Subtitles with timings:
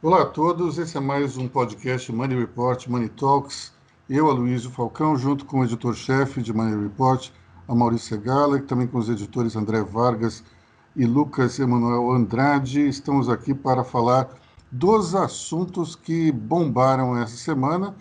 [0.00, 3.72] Olá a todos, esse é mais um podcast Money Report, Money Talks.
[4.08, 7.30] Eu, Aloysio Falcão, junto com o editor-chefe de Money Report,
[7.66, 10.44] a Maurício Segala, e também com os editores André Vargas
[10.94, 14.28] e Lucas Emanuel Andrade, estamos aqui para falar
[14.70, 17.92] dos assuntos que bombaram essa semana.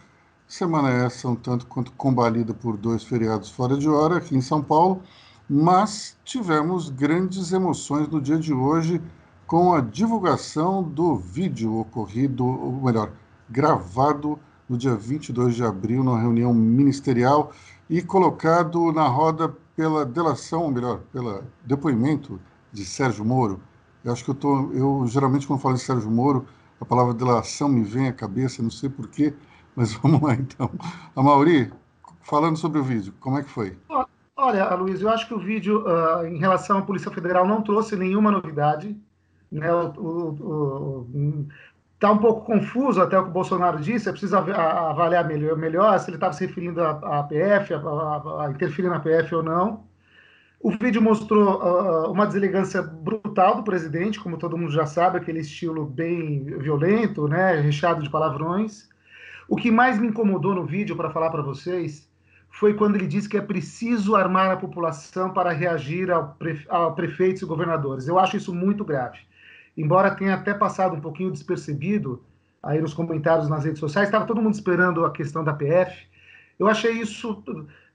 [0.47, 4.61] Semana essa um tanto quanto combalida por dois feriados fora de hora aqui em São
[4.61, 5.01] Paulo,
[5.49, 9.01] mas tivemos grandes emoções no dia de hoje
[9.47, 13.11] com a divulgação do vídeo ocorrido, ou melhor,
[13.49, 17.53] gravado no dia 22 de abril, numa reunião ministerial
[17.89, 22.39] e colocado na roda pela delação, ou melhor, pelo depoimento
[22.73, 23.61] de Sérgio Moro.
[24.03, 26.45] Eu acho que eu tô, eu geralmente quando falo de Sérgio Moro,
[26.81, 29.33] a palavra delação me vem à cabeça, não sei porquê,
[29.73, 30.69] mas vamos lá então.
[31.15, 31.71] A Mauri,
[32.21, 33.77] falando sobre o vídeo, como é que foi?
[34.35, 37.95] Olha, Luiz, eu acho que o vídeo, uh, em relação à Polícia Federal, não trouxe
[37.95, 38.95] nenhuma novidade.
[39.51, 39.67] Né?
[41.97, 45.97] Está um pouco confuso até o que o Bolsonaro disse, é preciso avaliar melhor, melhor
[45.99, 49.83] se ele estava se referindo à PF, a, a, a, interferir na PF ou não.
[50.59, 55.39] O vídeo mostrou uh, uma deselegância brutal do presidente, como todo mundo já sabe, aquele
[55.39, 58.87] estilo bem violento, né, recheado de palavrões.
[59.47, 62.07] O que mais me incomodou no vídeo, para falar para vocês,
[62.49, 66.91] foi quando ele disse que é preciso armar a população para reagir ao pre a
[66.91, 68.07] prefeitos e governadores.
[68.07, 69.19] Eu acho isso muito grave
[69.77, 72.23] embora tenha até passado um pouquinho despercebido
[72.61, 76.07] aí nos comentários nas redes sociais, estava todo mundo esperando a questão da PF.
[76.59, 77.43] Eu achei isso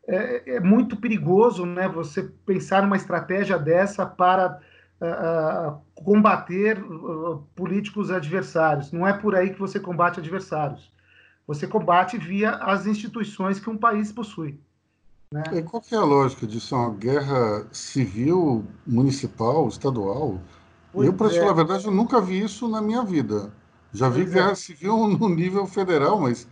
[0.07, 1.89] é, é muito perigoso, né?
[1.89, 4.61] Você pensar numa estratégia dessa para
[5.01, 8.93] uh, combater uh, políticos adversários.
[8.93, 10.93] Não é por aí que você combate adversários.
[11.47, 14.59] Você combate via as instituições que um país possui.
[15.33, 15.43] Né?
[15.53, 16.75] E qual é a lógica disso?
[16.75, 20.39] É uma guerra civil, municipal, estadual?
[20.93, 21.39] Pois eu, para é.
[21.39, 23.53] falar a verdade, eu nunca vi isso na minha vida.
[23.93, 24.55] Já vi pois guerra é.
[24.55, 26.49] civil no nível federal, mas,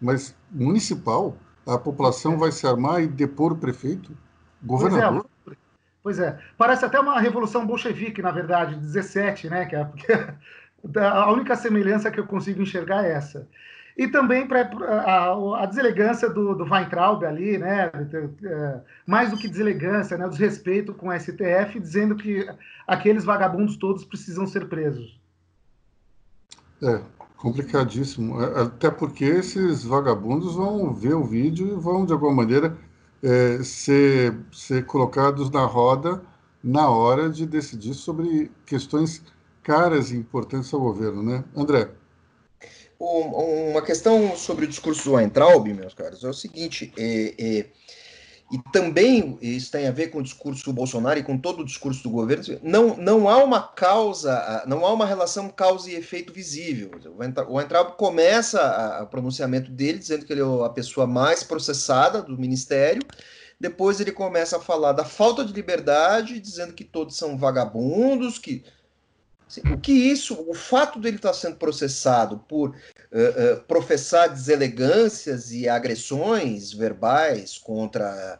[0.00, 2.36] mas municipal, a população é.
[2.36, 4.16] vai se armar e depor o prefeito,
[4.62, 5.26] governador.
[5.44, 5.64] Pois é.
[6.02, 6.38] Pois é.
[6.58, 9.64] Parece até uma revolução bolchevique, na verdade, 17, né?
[9.64, 9.88] Que é,
[11.00, 13.48] a única semelhança que eu consigo enxergar é essa.
[13.96, 17.92] E também para a, a, deselegância do, do Weintraub ali, né?
[18.44, 20.28] É, mais do que deselegância, né?
[20.28, 22.44] Desrespeito com o STF, dizendo que
[22.88, 25.20] aqueles vagabundos todos precisam ser presos.
[26.82, 27.00] É,
[27.36, 28.42] complicadíssimo.
[28.42, 32.76] É, até porque esses vagabundos vão ver o vídeo e vão, de alguma maneira,
[33.22, 36.20] é, ser, ser colocados na roda
[36.62, 39.22] na hora de decidir sobre questões
[39.62, 41.44] caras e importantes ao governo, né?
[41.54, 41.90] André
[43.04, 47.66] uma questão sobre o discurso do Weintraub, meus caros, é o seguinte, é, é,
[48.52, 51.64] e também isso tem a ver com o discurso do Bolsonaro e com todo o
[51.64, 56.32] discurso do governo, não, não há uma causa, não há uma relação causa e efeito
[56.32, 56.90] visível.
[57.48, 62.38] O Weintraub começa o pronunciamento dele dizendo que ele é a pessoa mais processada do
[62.38, 63.02] ministério,
[63.58, 68.62] depois ele começa a falar da falta de liberdade, dizendo que todos são vagabundos, que
[69.72, 75.68] o que isso, o fato dele estar sendo processado por uh, uh, professar deselegâncias e
[75.68, 78.38] agressões verbais contra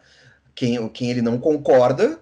[0.55, 2.21] quem, quem ele não concorda,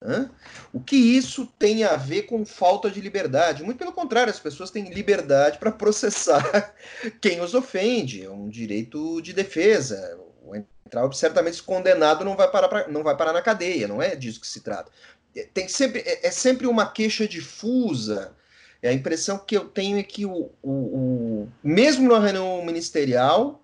[0.00, 0.30] né?
[0.72, 3.62] o que isso tem a ver com falta de liberdade?
[3.62, 6.74] Muito pelo contrário, as pessoas têm liberdade para processar
[7.20, 10.18] quem os ofende, é um direito de defesa.
[10.42, 10.56] O
[10.90, 14.40] entrar certamente condenado não vai parar pra, não vai parar na cadeia, não é disso
[14.40, 14.90] que se trata.
[15.34, 18.34] É, tem sempre, é, é, sempre uma queixa difusa.
[18.82, 23.62] É a impressão que eu tenho é que o, o, o mesmo na reunião ministerial,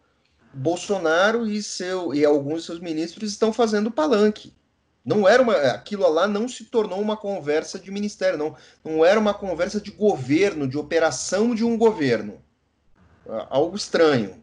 [0.53, 4.53] Bolsonaro e, seu, e alguns de seus ministros estão fazendo palanque.
[5.04, 9.21] Não era uma, aquilo lá não se tornou uma conversa de ministério, não, não era
[9.21, 12.43] uma conversa de governo, de operação de um governo.
[13.48, 14.43] Algo estranho.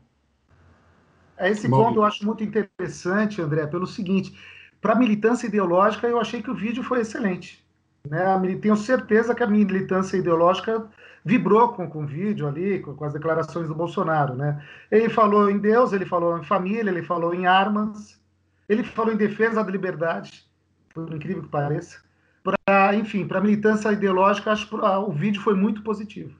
[1.37, 4.33] Esse ponto eu acho muito interessante, André, pelo seguinte:
[4.83, 7.65] para militância ideológica, eu achei que o vídeo foi excelente.
[8.05, 8.57] Né?
[8.61, 10.85] Tenho certeza que a militância ideológica
[11.23, 14.35] vibrou com, com o vídeo ali, com, com, as declarações do Bolsonaro.
[14.35, 14.61] Né?
[14.91, 18.19] Ele falou em Deus, ele falou em família, ele falou em armas,
[18.67, 20.45] ele falou em defesa da liberdade,
[20.93, 21.99] por incrível que pareça.
[22.43, 26.37] Pra, enfim, para a militância ideológica, acho que o vídeo foi muito positivo.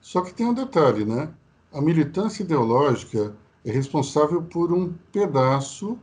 [0.00, 1.28] Só que tem um detalhe, né?
[1.74, 3.34] A militância ideológica
[3.66, 5.98] é responsável por um pedaço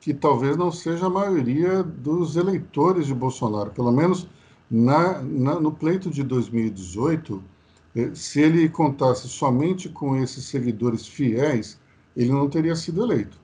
[0.00, 4.28] que talvez não seja a maioria dos eleitores de Bolsonaro, pelo menos
[4.70, 7.42] na, na, no pleito de 2018,
[7.96, 11.78] eh, se ele contasse somente com esses seguidores fiéis,
[12.16, 13.38] ele não teria sido eleito.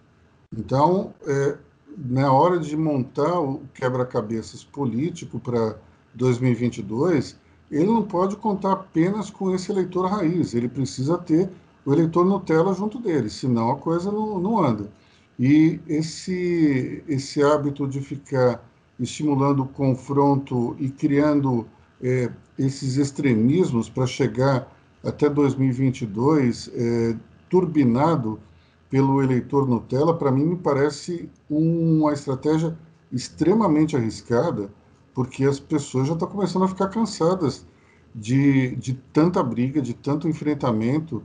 [0.56, 1.56] Então, é,
[1.96, 5.76] na hora de montar o quebra-cabeças político para
[6.14, 7.36] 2022,
[7.70, 11.50] ele não pode contar apenas com esse eleitor raiz, ele precisa ter
[11.84, 14.88] o eleitor Nutella junto dele, senão a coisa não, não anda.
[15.38, 18.64] E esse, esse hábito de ficar
[18.98, 21.66] estimulando o confronto e criando
[22.02, 24.72] é, esses extremismos para chegar
[25.02, 27.16] até 2022 é,
[27.48, 28.40] turbinado
[28.88, 32.76] pelo eleitor Nutella, para mim me parece uma estratégia
[33.12, 34.70] extremamente arriscada,
[35.12, 37.66] porque as pessoas já estão começando a ficar cansadas
[38.14, 41.22] de, de tanta briga, de tanto enfrentamento,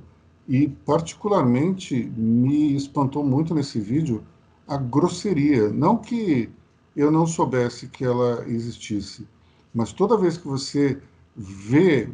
[0.50, 4.24] e particularmente me espantou muito nesse vídeo
[4.68, 5.69] a grosseria.
[5.69, 6.50] Não que
[6.96, 9.28] eu não soubesse que ela existisse,
[9.72, 11.00] mas toda vez que você
[11.36, 12.10] vê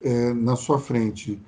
[0.00, 1.38] é, na sua frente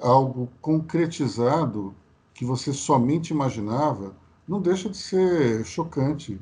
[0.00, 1.94] algo concretizado
[2.32, 4.16] que você somente imaginava,
[4.48, 6.40] não deixa de ser chocante.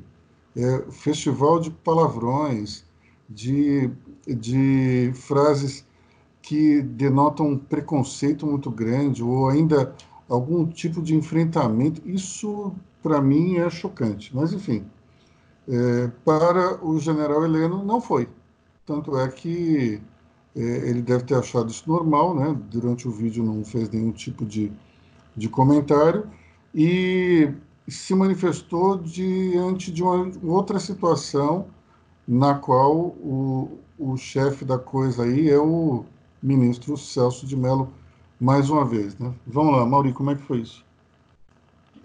[0.55, 2.85] É, festival de palavrões,
[3.29, 3.91] de,
[4.25, 5.85] de frases
[6.45, 9.95] que denotam um preconceito muito grande ou ainda
[10.29, 12.07] algum tipo de enfrentamento.
[12.07, 12.71] Isso,
[13.01, 14.29] para mim, é chocante.
[14.35, 14.85] Mas, enfim,
[15.67, 18.29] é, para o general Heleno, não foi.
[18.85, 19.99] Tanto é que
[20.55, 22.55] é, ele deve ter achado isso normal, né?
[22.69, 24.71] Durante o vídeo não fez nenhum tipo de,
[25.35, 26.29] de comentário
[26.75, 27.51] e
[27.87, 31.65] se manifestou diante de uma outra situação
[32.27, 36.05] na qual o, o chefe da coisa aí é o
[36.45, 37.91] ministro Celso de Mello,
[38.39, 39.17] mais uma vez.
[39.17, 39.33] Né?
[39.47, 40.85] Vamos lá, Mauri, como é que foi isso?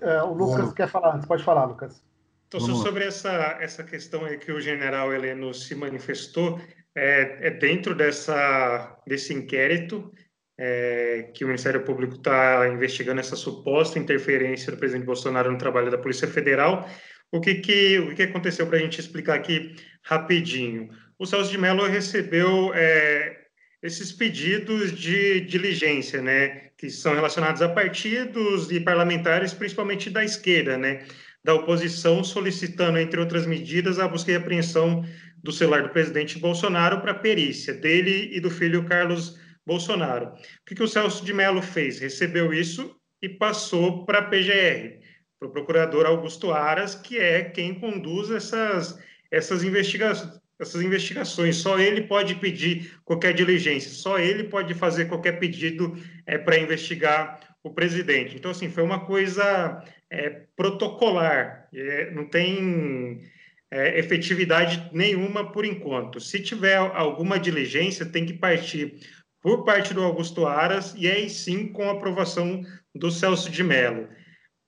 [0.00, 0.74] É, o Lucas é.
[0.74, 2.02] quer falar, você pode falar, Lucas.
[2.48, 6.58] Então, sobre essa, essa questão aí que o general Heleno se manifestou,
[6.96, 10.10] é, é dentro dessa, desse inquérito
[10.58, 15.90] é, que o Ministério Público está investigando essa suposta interferência do presidente Bolsonaro no trabalho
[15.90, 16.88] da Polícia Federal.
[17.30, 20.88] O que, que, o que aconteceu para a gente explicar aqui rapidinho?
[21.18, 23.39] O Celso de Mello recebeu é,
[23.82, 30.76] esses pedidos de diligência, né, que são relacionados a partidos e parlamentares, principalmente da esquerda,
[30.76, 31.04] né,
[31.42, 35.04] da oposição solicitando, entre outras medidas, a busca e apreensão
[35.42, 40.26] do celular do presidente Bolsonaro para perícia dele e do filho Carlos Bolsonaro.
[40.26, 41.98] O que, que o Celso de Mello fez?
[41.98, 45.00] Recebeu isso e passou para a PGR,
[45.38, 48.98] para o procurador Augusto Aras, que é quem conduz essas,
[49.30, 51.56] essas investigações essas investigações.
[51.56, 55.96] Só ele pode pedir qualquer diligência, só ele pode fazer qualquer pedido
[56.26, 58.36] é, para investigar o presidente.
[58.36, 63.22] Então, assim, foi uma coisa é, protocolar, é, não tem
[63.70, 66.20] é, efetividade nenhuma por enquanto.
[66.20, 68.96] Se tiver alguma diligência, tem que partir
[69.42, 72.62] por parte do Augusto Aras e aí sim com aprovação
[72.94, 74.08] do Celso de Mello.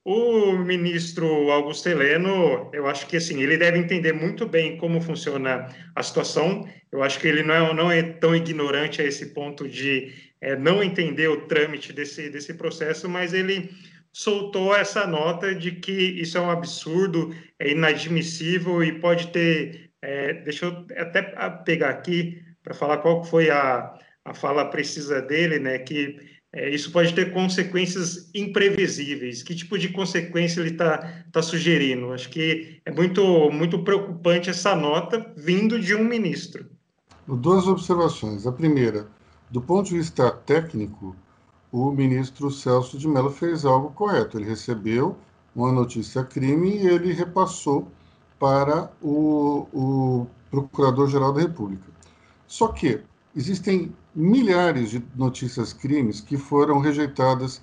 [0.05, 5.69] O ministro Augusto Heleno, eu acho que assim, ele deve entender muito bem como funciona
[5.95, 6.69] a situação.
[6.91, 10.57] Eu acho que ele não é, não é tão ignorante a esse ponto de é,
[10.57, 13.71] não entender o trâmite desse, desse processo, mas ele
[14.13, 19.91] soltou essa nota de que isso é um absurdo, é inadmissível e pode ter.
[20.03, 21.23] É, deixa eu até
[21.65, 25.79] pegar aqui para falar qual foi a, a fala precisa dele, né?
[25.79, 26.17] Que
[26.55, 29.43] é, isso pode ter consequências imprevisíveis.
[29.43, 32.13] Que tipo de consequência ele está tá sugerindo?
[32.13, 36.67] Acho que é muito, muito preocupante essa nota vindo de um ministro.
[37.27, 38.47] Duas observações.
[38.47, 39.09] A primeira,
[39.51, 41.17] do ponto de vista técnico,
[41.71, 44.37] o ministro Celso de Mello fez algo correto.
[44.37, 45.17] Ele recebeu
[45.57, 47.91] uma notícia crime e ele repassou
[48.39, 51.85] para o, o Procurador-Geral da República.
[52.47, 53.01] Só que
[53.35, 57.63] existem milhares de notícias crimes que foram rejeitadas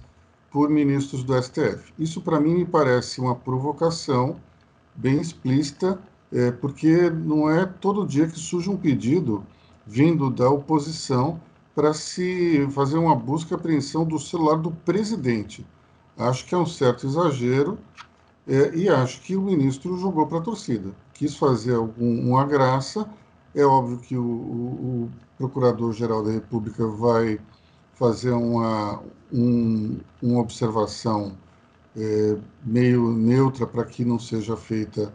[0.52, 1.94] por ministros do STF.
[1.98, 4.38] Isso, para mim, me parece uma provocação
[4.96, 6.00] bem explícita,
[6.32, 9.44] é, porque não é todo dia que surge um pedido
[9.86, 11.40] vindo da oposição
[11.74, 15.66] para se fazer uma busca e apreensão do celular do presidente.
[16.18, 17.78] Acho que é um certo exagero
[18.48, 20.92] é, e acho que o ministro jogou para a torcida.
[21.14, 23.08] Quis fazer algum, uma graça.
[23.56, 27.40] É óbvio que o, o, o Procurador-Geral da República vai
[27.96, 31.36] fazer uma, um, uma observação
[31.98, 35.14] é, meio neutra para que não seja feita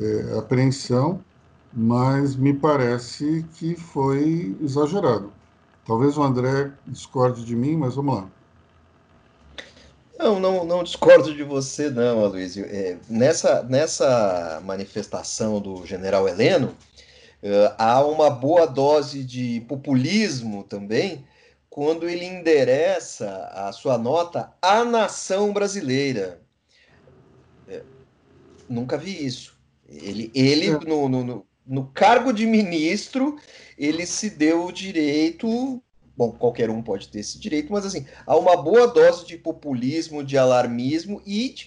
[0.00, 1.24] é, apreensão,
[1.72, 5.32] mas me parece que foi exagerado.
[5.86, 8.28] Talvez o André discorde de mim, mas vamos lá.
[10.18, 12.64] Não, não, não discordo de você, não, Aloysio.
[12.68, 16.76] É, nessa, nessa manifestação do general Heleno,
[17.42, 21.24] Uh, há uma boa dose de populismo também
[21.72, 26.42] quando ele endereça a sua nota à nação brasileira.
[27.66, 27.82] É,
[28.68, 29.56] nunca vi isso.
[29.88, 30.78] Ele, ele é.
[30.78, 33.38] no, no, no, cargo de ministro,
[33.76, 35.82] ele se deu o direito.
[36.14, 40.22] Bom, qualquer um pode ter esse direito, mas assim, há uma boa dose de populismo,
[40.22, 41.66] de alarmismo e de,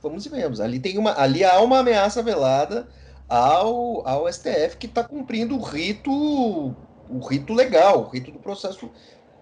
[0.00, 2.88] vamos e vemos, ali tem uma, ali há uma ameaça velada
[3.32, 8.90] ao, ao STF que está cumprindo o rito, o rito legal, o rito do processo,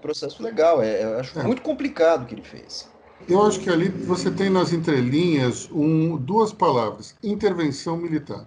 [0.00, 0.80] processo legal.
[0.80, 1.42] É, eu acho é.
[1.42, 2.88] muito complicado o que ele fez.
[3.28, 8.46] Eu acho que ali você tem nas entrelinhas um, duas palavras: intervenção militar.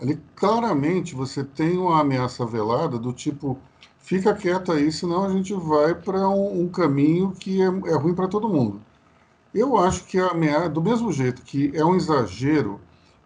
[0.00, 3.56] Ali claramente você tem uma ameaça velada do tipo
[4.00, 8.14] fica quieto aí, senão a gente vai para um, um, caminho que é, é ruim
[8.14, 8.80] para todo mundo.
[9.54, 12.80] Eu acho que a ameaça, do mesmo jeito que é um exagero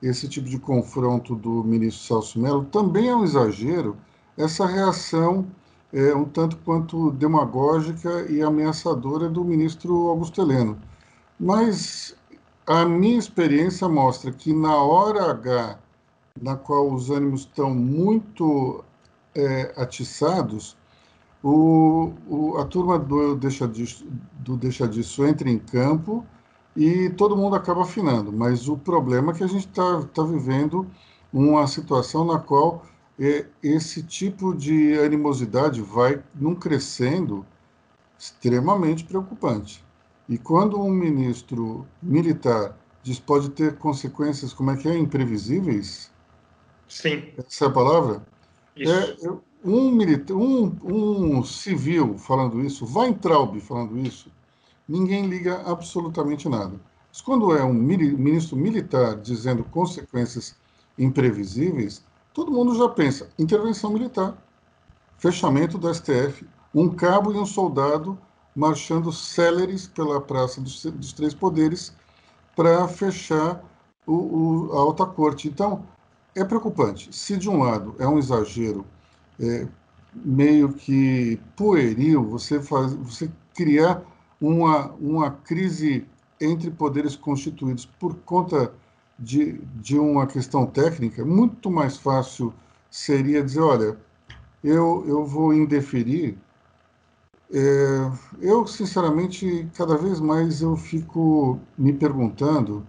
[0.07, 3.97] esse tipo de confronto do ministro Celso Mello, também é um exagero
[4.37, 5.47] essa reação
[5.93, 10.77] é, um tanto quanto demagógica e ameaçadora do ministro Augusto Heleno.
[11.39, 12.17] Mas
[12.67, 15.79] a minha experiência mostra que na hora H
[16.41, 18.85] na qual os ânimos estão muito
[19.35, 20.77] é, atiçados,
[21.43, 24.05] o, o, a turma do deixa, disso,
[24.41, 26.27] do deixa Disso entra em campo
[26.77, 28.33] e todo mundo acaba afinando.
[28.33, 30.87] Mas o problema é que a gente está tá vivendo
[31.33, 32.85] uma situação na qual
[33.19, 37.45] é, esse tipo de animosidade vai num crescendo
[38.19, 39.85] extremamente preocupante.
[40.29, 46.11] E quando um ministro militar diz pode ter consequências, como é que é, imprevisíveis,
[46.89, 47.33] Sim.
[47.37, 48.23] Essa é a palavra?
[48.77, 48.93] Isso.
[48.93, 54.31] É, um, militar, um, um civil falando isso, Weintraub falando isso,
[54.89, 56.81] ninguém liga absolutamente nada.
[57.09, 60.57] Mas quando é um ministro militar dizendo consequências
[60.99, 64.37] imprevisíveis, todo mundo já pensa: intervenção militar,
[65.19, 68.19] fechamento do STF, um cabo e um soldado
[68.55, 71.95] marchando céleres pela Praça dos, dos Três Poderes
[72.55, 73.63] para fechar
[74.07, 75.49] o, o, a alta corte.
[75.49, 75.85] Então,
[76.35, 77.15] é preocupante.
[77.15, 78.85] Se de um lado é um exagero
[79.41, 79.67] é,
[80.15, 84.03] meio que pueril, você, faz, você criar
[84.41, 86.07] uma, uma crise
[86.41, 88.73] entre poderes constituídos por conta
[89.19, 92.53] de, de uma questão técnica, muito mais fácil
[92.91, 93.97] seria dizer, olha,
[94.63, 96.37] eu, eu vou indeferir.
[97.53, 98.11] É,
[98.41, 102.87] eu, sinceramente, cada vez mais eu fico me perguntando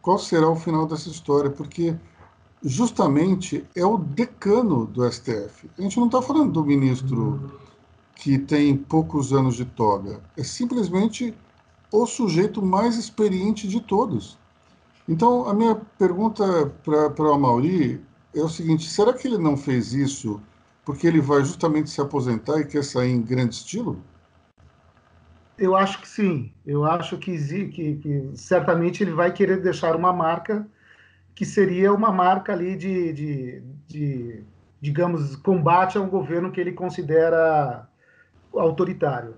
[0.00, 1.94] qual será o final dessa história, porque
[2.62, 5.70] justamente é o decano do STF.
[5.78, 7.52] A gente não está falando do ministro
[8.18, 11.32] que tem poucos anos de toga, é simplesmente
[11.90, 14.36] o sujeito mais experiente de todos.
[15.08, 19.92] Então, a minha pergunta para o Amauri é o seguinte: será que ele não fez
[19.94, 20.42] isso
[20.84, 24.02] porque ele vai justamente se aposentar e quer sair em grande estilo?
[25.56, 26.52] Eu acho que sim.
[26.66, 30.66] Eu acho que, que, que certamente ele vai querer deixar uma marca
[31.34, 34.44] que seria uma marca ali de, de, de,
[34.80, 37.87] digamos, combate a um governo que ele considera
[38.54, 39.34] autoritário.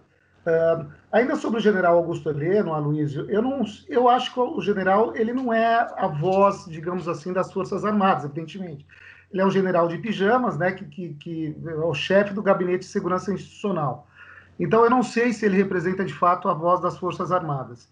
[0.46, 5.14] Uh, ainda sobre o general Augusto Heleno, Aloysio, eu, não, eu acho que o general
[5.14, 8.86] ele não é a voz, digamos assim, das Forças Armadas, evidentemente.
[9.30, 12.80] Ele é um general de pijamas, né, que, que, que é o chefe do Gabinete
[12.80, 14.06] de Segurança Institucional.
[14.58, 17.88] Então, eu não sei se ele representa de fato a voz das Forças Armadas.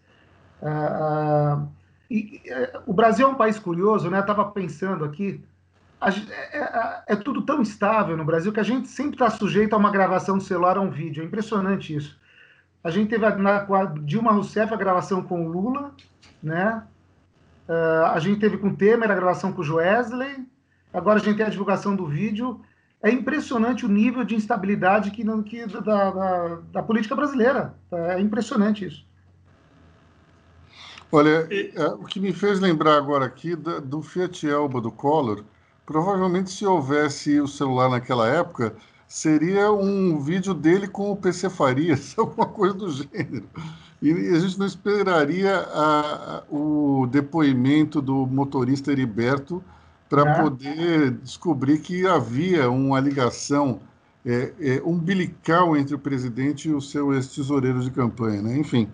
[0.60, 1.68] Uh, uh,
[2.10, 4.20] e, é, o Brasil é um país curioso, né?
[4.20, 5.42] Estava pensando aqui,
[6.00, 9.76] é, é, é, tudo tão estável no Brasil que a gente sempre está sujeito a
[9.76, 11.22] uma gravação do celular a um vídeo.
[11.22, 12.18] É impressionante isso.
[12.82, 15.92] A gente teve na, com a Dilma Rousseff a gravação com o Lula,
[16.42, 16.84] né?
[17.68, 20.46] Uh, a gente teve com o Temer a gravação com o Joesley.
[20.94, 22.60] Agora a gente tem a divulgação do vídeo.
[23.02, 27.74] É impressionante o nível de instabilidade que, que da, da, da política brasileira.
[27.90, 29.06] É impressionante isso.
[31.10, 31.48] Olha.
[31.50, 35.44] É, o que me fez lembrar agora aqui do Fiat Elba do Collor,
[35.88, 38.74] provavelmente se houvesse o celular naquela época,
[39.06, 43.48] seria um vídeo dele com o PC Farias, alguma coisa do gênero.
[44.02, 49.64] E a gente não esperaria a, a, o depoimento do motorista Heriberto
[50.10, 50.42] para é.
[50.42, 53.80] poder descobrir que havia uma ligação
[54.26, 58.42] é, é, umbilical entre o presidente e o seu ex-tesoureiro de campanha.
[58.42, 58.58] Né?
[58.58, 58.90] Enfim,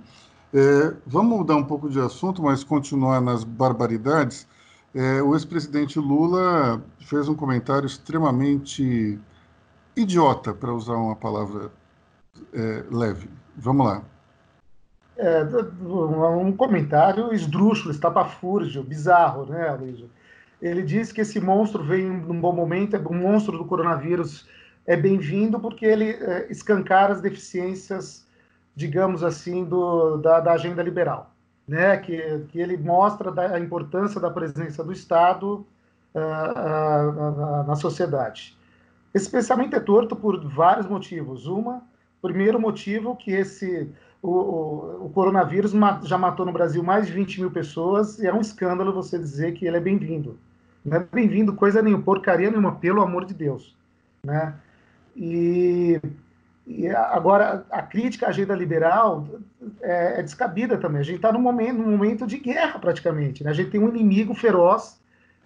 [0.54, 4.46] é, vamos mudar um pouco de assunto, mas continuar nas barbaridades.
[4.94, 9.18] É, o ex-presidente Lula fez um comentário extremamente
[9.96, 11.70] idiota, para usar uma palavra
[12.52, 13.28] é, leve.
[13.56, 14.02] Vamos lá.
[15.16, 19.78] É, um comentário esdrúxulo, estapafúrdio, bizarro, né?
[20.60, 24.48] Ele diz que esse monstro vem num bom momento, o monstro do coronavírus
[24.86, 28.24] é bem-vindo porque ele é, escancara as deficiências
[28.74, 31.33] digamos assim, do, da, da agenda liberal,
[31.66, 31.96] né?
[31.96, 35.66] que, que ele mostra a importância da presença do Estado
[36.14, 38.56] uh, uh, na sociedade.
[39.12, 41.46] Esse pensamento é torto por vários motivos.
[41.46, 41.82] Uma,
[42.20, 43.88] primeiro motivo que esse
[44.22, 45.72] o, o, o, coronavírus
[46.04, 49.52] já matou no Brasil mais de 20 mil pessoas e é um escândalo você dizer
[49.52, 50.38] que ele é bem-vindo.
[50.82, 53.76] Não é bem-vindo coisa nenhuma, porcaria nenhuma, pelo amor de Deus.
[54.24, 54.54] Né?
[55.14, 56.00] E,
[56.66, 59.28] e agora, a crítica à agenda liberal
[59.82, 61.00] é, é descabida também.
[61.00, 63.44] A gente está num momento, num momento de guerra, praticamente.
[63.44, 63.50] Né?
[63.50, 64.98] A gente tem um inimigo feroz,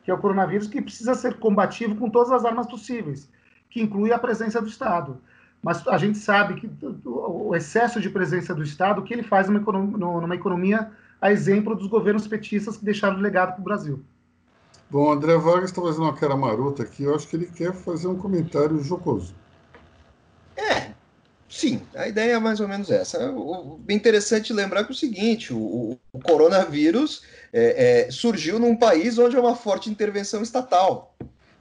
[0.05, 3.29] que é o coronavírus, que precisa ser combativo com todas as armas possíveis,
[3.69, 5.21] que inclui a presença do Estado.
[5.61, 6.71] Mas a gente sabe que
[7.05, 10.89] o excesso de presença do Estado, o que ele faz numa economia, numa economia
[11.21, 14.01] a exemplo dos governos petistas que deixaram legado para o Brasil.
[14.89, 17.03] Bom, André Vargas está fazendo uma cara marota aqui.
[17.03, 19.35] Eu acho que ele quer fazer um comentário jocoso.
[21.49, 23.31] É, sim, a ideia é mais ou menos essa.
[23.31, 28.77] O, o interessante lembrar que é o seguinte: o, o coronavírus é, é, surgiu num
[28.77, 31.15] país onde há uma forte intervenção estatal.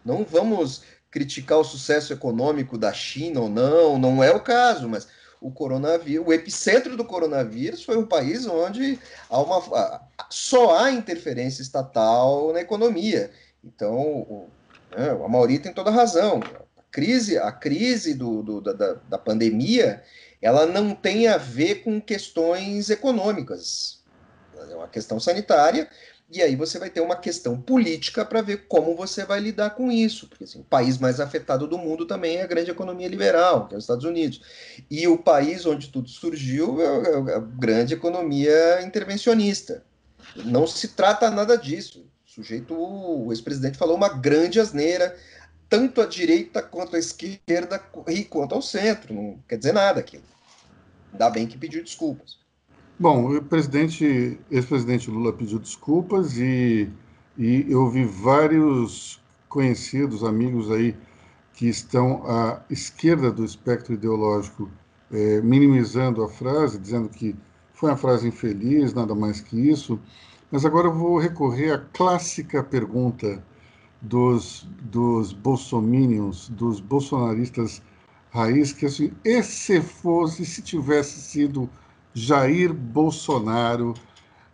[0.06, 5.08] Não vamos criticar o sucesso econômico da China ou não, não é o caso, mas
[5.40, 11.62] o coronavírus, o epicentro do coronavírus foi um país onde há uma, só há interferência
[11.62, 13.32] estatal na economia.
[13.64, 14.48] Então,
[14.96, 16.40] né, a Mauri tem toda razão.
[16.98, 20.02] Crise, a crise do, do da, da pandemia,
[20.42, 24.00] ela não tem a ver com questões econômicas.
[24.72, 25.88] É uma questão sanitária
[26.28, 29.92] e aí você vai ter uma questão política para ver como você vai lidar com
[29.92, 30.28] isso.
[30.28, 33.76] Porque assim, o país mais afetado do mundo também é a grande economia liberal, que
[33.76, 34.42] é os Estados Unidos.
[34.90, 39.84] E o país onde tudo surgiu é a grande economia intervencionista.
[40.36, 42.08] Não se trata nada disso.
[42.26, 45.16] O sujeito, o ex-presidente falou uma grande asneira,
[45.70, 49.14] tanto à direita quanto à esquerda e quanto ao centro.
[49.14, 50.24] Não quer dizer nada aquilo.
[51.12, 52.38] Ainda bem que pediu desculpas.
[53.00, 56.90] Bom, o presidente, ex-presidente Lula pediu desculpas e,
[57.38, 60.96] e eu vi vários conhecidos, amigos aí,
[61.54, 64.70] que estão à esquerda do espectro ideológico
[65.12, 67.36] é, minimizando a frase, dizendo que
[67.74, 70.00] foi uma frase infeliz, nada mais que isso.
[70.52, 73.44] Mas agora eu vou recorrer à clássica pergunta
[74.02, 77.82] dos, dos bolsominions, dos bolsonaristas
[78.32, 81.70] raiz, que assim, e se fosse, se tivesse sido
[82.14, 83.94] Jair Bolsonaro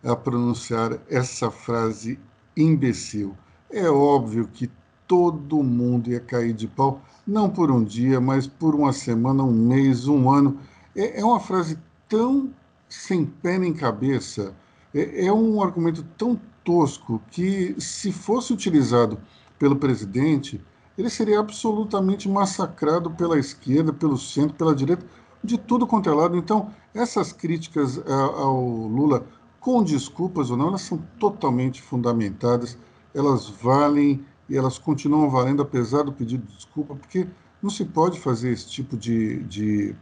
[0.02, 2.18] a pronunciar essa frase
[2.56, 3.36] imbecil.
[3.70, 4.70] É óbvio que
[5.06, 9.52] todo mundo ia cair de pau, não por um dia, mas por uma semana, um
[9.52, 10.58] mês, um ano.
[10.94, 11.78] É, é uma frase
[12.08, 12.50] tão
[12.88, 14.54] sem pé nem cabeça,
[14.94, 19.18] é, é um argumento tão tosco que, se fosse utilizado
[19.58, 20.60] pelo presidente,
[20.96, 25.04] ele seria absolutamente massacrado pela esquerda, pelo centro, pela direita,
[25.42, 26.36] de tudo quanto é lado.
[26.36, 29.26] Então, essas críticas eh, ao Lula,
[29.60, 32.78] com desculpas ou não, elas são totalmente fundamentadas,
[33.14, 37.26] elas valem e elas continuam valendo apesar do pedido de desculpa, porque
[37.62, 39.94] não se pode fazer esse tipo de, de,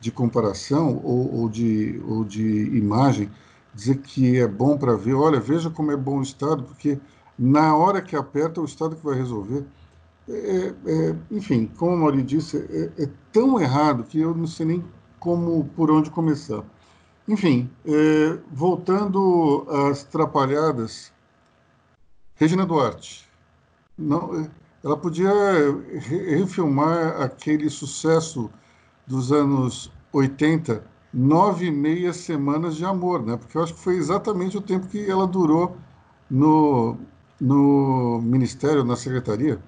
[0.00, 2.44] de comparação ou, ou, de, ou de
[2.76, 3.30] imagem,
[3.76, 6.98] dizer que é bom para ver, olha, veja como é bom o Estado, porque
[7.38, 9.66] na hora que aperta, é o Estado que vai resolver.
[10.28, 14.66] É, é, enfim, como a Mauri disse, é, é, tão errado que eu não sei
[14.66, 14.84] nem
[15.20, 16.64] como por onde começar.
[17.28, 21.12] Enfim, é, voltando às trapalhadas,
[22.34, 23.28] Regina Duarte,
[23.96, 24.50] não, é,
[24.82, 25.30] ela podia
[25.98, 28.50] refilmar aquele sucesso
[29.06, 30.82] dos anos 80,
[31.16, 33.38] nove e meia semanas de amor, né?
[33.38, 35.78] Porque eu acho que foi exatamente o tempo que ela durou
[36.30, 36.98] no,
[37.40, 39.58] no ministério, na secretaria.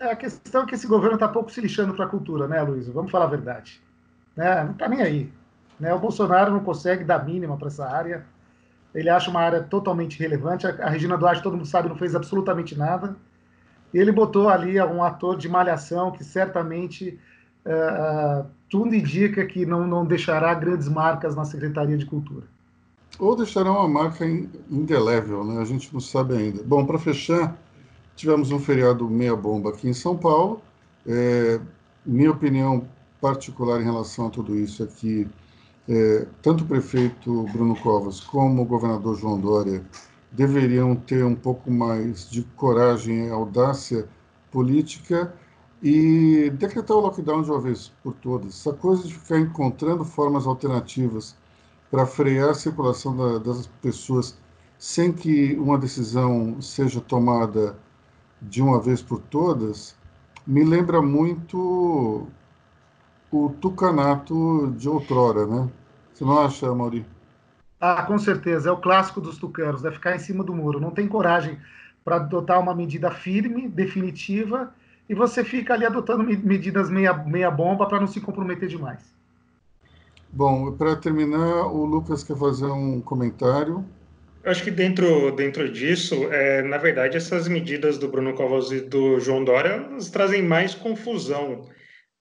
[0.00, 2.62] É, a questão é que esse governo está pouco se lixando para a cultura, né,
[2.62, 2.88] Luiz?
[2.88, 3.82] Vamos falar a verdade.
[4.34, 4.64] Né?
[4.64, 5.32] Não está nem aí.
[5.78, 5.92] Né?
[5.92, 8.24] O Bolsonaro não consegue dar mínima para essa área.
[8.94, 10.66] Ele acha uma área totalmente relevante.
[10.66, 13.14] A Regina Duarte, todo mundo sabe, não fez absolutamente nada.
[13.92, 17.18] E ele botou ali um ator de malhação que certamente
[17.68, 22.46] uh, tudo indica que não, não deixará grandes marcas na Secretaria de Cultura.
[23.18, 24.24] Ou deixará uma marca
[24.70, 25.60] indelével, né?
[25.60, 26.62] A gente não sabe ainda.
[26.62, 27.56] Bom, para fechar,
[28.18, 30.60] Tivemos um feriado meia bomba aqui em São Paulo.
[31.06, 31.60] É,
[32.04, 32.84] minha opinião
[33.20, 35.28] particular em relação a tudo isso é que
[35.88, 39.84] é, tanto o prefeito Bruno Covas como o governador João Dória
[40.32, 44.08] deveriam ter um pouco mais de coragem e audácia
[44.50, 45.32] política
[45.82, 48.54] e decretar o lockdown de uma vez por todas.
[48.60, 51.36] Essa coisa de ficar encontrando formas alternativas
[51.90, 54.38] para frear a circulação da, das pessoas
[54.78, 57.76] sem que uma decisão seja tomada
[58.40, 59.96] de uma vez por todas,
[60.46, 62.28] me lembra muito
[63.30, 65.68] o tucanato de outrora, né?
[66.12, 67.06] Você não acha, Mauri?
[67.80, 68.70] Ah, com certeza.
[68.70, 70.80] É o clássico dos tucanos, é ficar em cima do muro.
[70.80, 71.58] Não tem coragem
[72.04, 74.72] para adotar uma medida firme, definitiva,
[75.08, 79.16] e você fica ali adotando medidas meia, meia bomba para não se comprometer demais.
[80.30, 83.84] Bom, para terminar, o Lucas quer fazer um comentário.
[84.44, 88.80] Eu acho que dentro, dentro disso, é, na verdade, essas medidas do Bruno Covas e
[88.80, 91.66] do João Dória trazem mais confusão.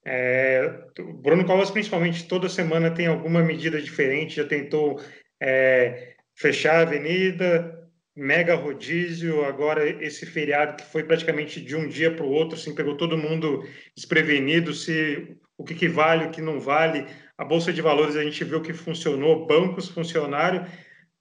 [0.06, 5.00] É, o Bruno Covas, principalmente, toda semana tem alguma medida diferente, já tentou
[5.42, 7.87] é, fechar a avenida,
[8.18, 12.74] mega rodízio, agora esse feriado que foi praticamente de um dia para o outro, assim,
[12.74, 13.64] pegou todo mundo
[13.96, 17.06] desprevenido, se o que, que vale, o que não vale.
[17.38, 20.66] A Bolsa de Valores a gente viu que funcionou, bancos funcionaram,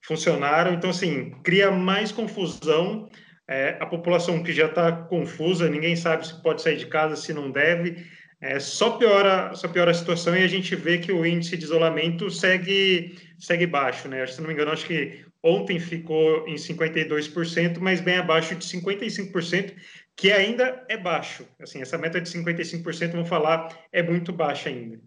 [0.00, 3.10] funcionaram, então assim, cria mais confusão,
[3.46, 7.34] é, a população que já está confusa, ninguém sabe se pode sair de casa, se
[7.34, 8.06] não deve,
[8.40, 11.64] é, só, piora, só piora a situação e a gente vê que o índice de
[11.64, 14.26] isolamento segue, segue baixo, né?
[14.26, 19.74] Se não me engano, acho que Ontem ficou em 52%, mas bem abaixo de 55%,
[20.16, 21.46] que ainda é baixo.
[21.60, 24.98] Assim, essa meta de 55%, vamos falar, é muito baixa ainda.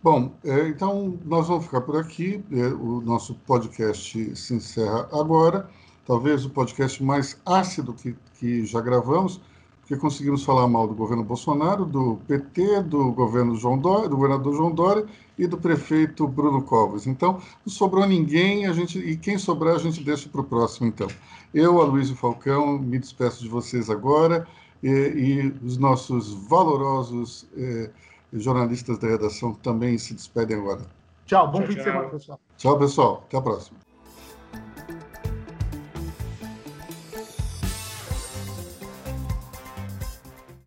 [0.00, 2.44] Bom, é, então nós vamos ficar por aqui.
[2.52, 5.68] É, o nosso podcast se encerra agora.
[6.06, 9.40] Talvez o podcast mais ácido que, que já gravamos
[9.84, 14.56] porque conseguimos falar mal do governo Bolsonaro, do PT, do governo João Dória, do governador
[14.56, 15.04] João Dória
[15.38, 17.06] e do prefeito Bruno Covas.
[17.06, 20.86] Então, não sobrou ninguém, a gente, e quem sobrar a gente deixa para o próximo,
[20.86, 21.06] então.
[21.52, 24.48] Eu, Aloysio Falcão, me despeço de vocês agora
[24.82, 27.90] e, e os nossos valorosos eh,
[28.32, 30.86] jornalistas da redação também se despedem agora.
[31.26, 32.40] Tchau, bom tchau, fim de semana, pessoal.
[32.56, 33.24] Tchau, pessoal.
[33.28, 33.78] Até a próxima.